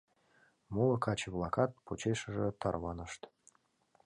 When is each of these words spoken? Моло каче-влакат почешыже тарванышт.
Моло 0.73 0.95
каче-влакат 1.05 1.71
почешыже 1.85 2.47
тарванышт. 2.61 3.21